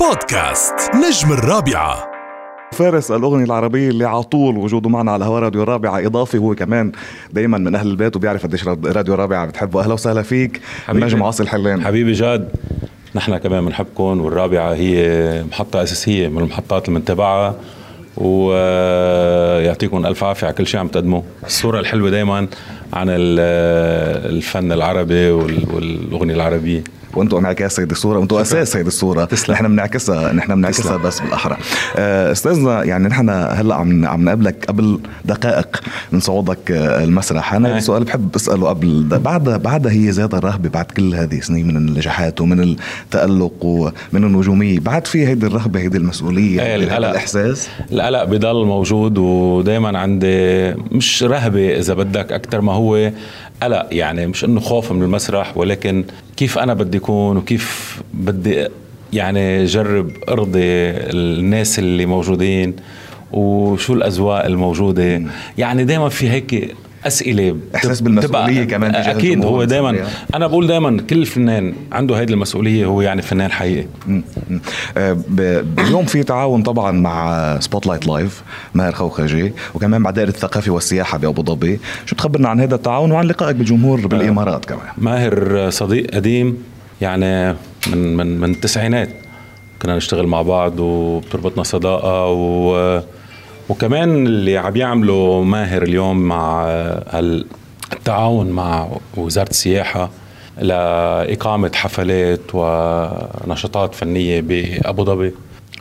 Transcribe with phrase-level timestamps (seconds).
[0.00, 2.08] بودكاست نجم الرابعة.
[2.72, 6.92] فارس الأغنية العربية اللي على طول وجوده معنا على هوا راديو الرابعة إضافي هو كمان
[7.32, 9.80] دايما من أهل البيت وبيعرف قديش راديو الرابعة بتحبه.
[9.80, 10.60] أهلا وسهلا فيك.
[10.86, 11.04] حبيبي.
[11.06, 12.48] النجم عاصي الحلان حبيبي جاد.
[13.14, 17.54] نحن كمان بنحبكم والرابعة هي محطة أساسية من المحطات اللي بنتابعها
[18.16, 21.22] ويعطيكم ألف عافية على كل شيء عم تقدموه.
[21.46, 22.38] الصورة الحلوة دايما
[22.92, 26.84] عن ال- الفن العربي وال- والأغنية العربية.
[27.14, 29.54] وأنتم انعكاس هيدي الصورة وأنتم أساس هيدي الصورة تسلم.
[29.54, 30.96] نحن بنعكسها نحن بنعكسها.
[30.96, 31.56] بس بالأحرى
[31.96, 35.80] آه، أستاذنا يعني نحن هلأ عم عم نقابلك قبل دقائق
[36.12, 37.78] من صعودك آه، المسرح أنا أي.
[37.78, 39.18] السؤال بحب أسأله قبل ده.
[39.18, 42.60] بعدها بعدها هي زاد الرهبة بعد كل هذه السنين من النجاحات ومن
[43.04, 43.92] التألق ومن
[44.24, 47.08] النجومية بعد في هيدي الرهبة هيدي المسؤولية إيه، هيدي القلق.
[47.08, 53.10] الإحساس القلق بضل موجود ودايما عندي مش رهبة إذا بدك أكتر ما هو
[53.62, 56.04] قلق يعني مش إنه خوف من المسرح ولكن
[56.38, 58.68] كيف أنا بدي أكون وكيف بدي
[59.12, 60.64] يعني جرب أرضي
[61.10, 62.76] الناس اللي موجودين
[63.32, 65.22] وشو الأذواق الموجودة.
[65.58, 70.06] يعني دايما في هيك أسئلة إحساس بتبقى- بالمسؤولية كمان الجمهور هو دايما.
[70.34, 73.86] أنا بقول دايما كل فنان عنده هيدي المسؤولية هو يعني فنان حقيقي.
[74.96, 75.16] آه،
[75.78, 78.42] اليوم في تعاون طبعا مع Spotlight Live
[78.74, 83.24] ماهر خوخجي وكمان مع دائرة الثقافة والسياحة بأبو ظبي شو تخبرنا عن هذا التعاون وعن
[83.26, 86.56] لقائك بالجمهور بالإمارات كمان ماهر صديق قديم
[87.00, 87.52] يعني
[87.92, 89.08] من من من التسعينات
[89.82, 93.00] كنا نشتغل مع بعض وبتربطنا صداقة و
[93.68, 96.64] وكمان اللي عم يعمله ماهر اليوم مع
[97.92, 100.10] التعاون مع وزارة السياحة
[100.60, 105.32] لإقامة حفلات ونشاطات فنية بأبو ظبي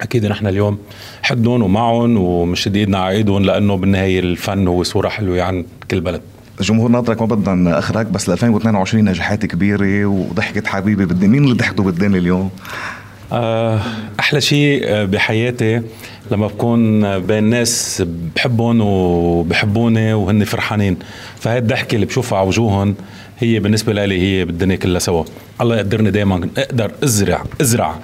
[0.02, 0.78] أكيد نحن اليوم
[1.22, 6.22] حدهم ومعهم ومشد إيدنا على إيدهم لأنه بالنهاية الفن هو صورة حلوة عن كل بلد
[6.60, 11.56] الجمهور ناطرك ما بدنا نأخرك بس ل 2022 نجاحات كبيرة وضحكة حبيبي بدي مين اللي
[11.56, 12.50] ضحكوا بالدنيا اليوم؟
[13.31, 13.80] آه،
[14.20, 15.81] أحلى شيء آه، بحياتي
[16.31, 18.03] لما بكون بين ناس
[18.36, 20.97] بحبهم وبحبوني وهن فرحانين.
[21.39, 22.96] فهي الضحكة اللي بشوفها على وجوههم
[23.40, 25.24] هي بالنسبة لي هي بالدنيا كلها سوا.
[25.62, 27.96] الله يقدرني دائما أقدر أزرع أزرع.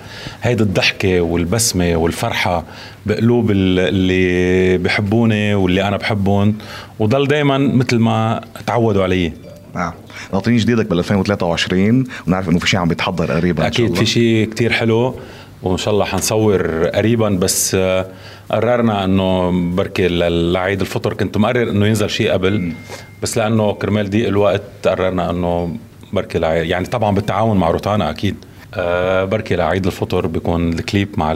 [0.44, 2.64] هيدي الضحكة والبسمة والفرحة
[3.06, 6.56] بقلوب ال- اللي بحبوني واللي أنا بحبهم
[7.00, 9.34] وضل دائما مثل ما تعودوا علي.
[9.76, 9.94] نعم.
[10.34, 14.00] ناطرين جديدك بال 2023 ونعرف إنه في شيء عم بيتحضر قريبا إن شاء أكيد الله.
[14.00, 15.16] في شيء كتير حلو
[15.64, 18.08] وإن شاء الله حنصور قريبا بس آه،
[18.52, 20.08] قررنا إنه بركي
[20.52, 22.74] لعيد الفطر كنت مقرر إنه ينزل شيء قبل
[23.22, 25.76] بس لأنه كرمال ضيق الوقت قررنا إنه
[26.14, 28.36] بركي لعيد يعني طبعا بالتعاون مع روتانا أكيد.
[28.76, 31.34] آه، بركي لعيد الفطر بيكون الكليب مع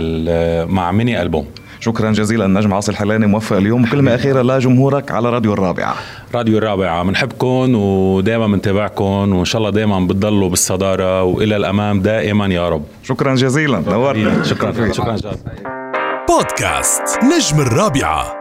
[0.65, 1.47] مع mini album.
[1.79, 2.45] شكرا جزيلا.
[2.45, 3.83] النجم عاصي الحلاني موفق اليوم.
[3.83, 5.95] وكلمه أخيرة لجمهورك على راديو الرابعة.
[6.35, 7.03] راديو الرابعة.
[7.03, 11.23] بنحبكم ودائما بنتابعكم وإن شاء الله دائما بتضلوا بالصدارة.
[11.23, 12.83] وإلى الأمام دائما يا رب.
[13.03, 13.83] شكرا جزيلا.
[13.87, 14.43] نورنا.
[14.43, 14.91] شكرا.
[14.91, 15.15] شكرا.
[15.15, 15.37] جاد
[16.29, 18.36] بودكاست نجم الرابعة.